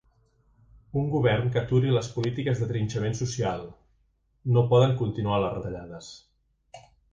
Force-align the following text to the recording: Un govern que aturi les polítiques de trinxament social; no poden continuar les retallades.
Un 1.01 1.11
govern 1.15 1.51
que 1.55 1.61
aturi 1.61 1.91
les 1.97 2.09
polítiques 2.15 2.63
de 2.63 2.69
trinxament 2.71 3.19
social; 3.21 3.63
no 4.57 4.67
poden 4.75 4.99
continuar 5.05 5.41
les 5.45 5.57
retallades. 5.61 6.11